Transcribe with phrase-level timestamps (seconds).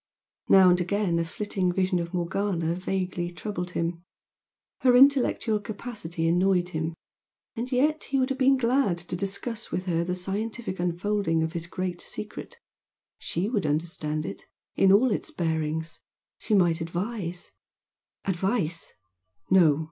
[0.49, 4.03] Now and again a flitting vision of Morgana vaguely troubled him,
[4.79, 6.95] her intellectual capacity annoyed him,
[7.55, 11.53] and yet he would have been glad to discuss with her the scientific unfolding of
[11.53, 12.57] his great secret
[13.19, 14.41] she would understand it
[14.75, 15.99] in all its bearings,
[16.39, 17.51] she might advise
[18.25, 18.93] Advice!
[19.51, 19.79] no!